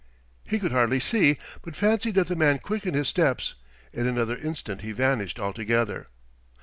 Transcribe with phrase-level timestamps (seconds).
[0.43, 3.53] He could hardly see, but fancied that the man quickened his steps:
[3.93, 6.07] in another instant he vanished altogether.